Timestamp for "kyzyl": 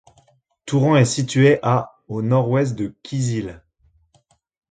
3.03-3.61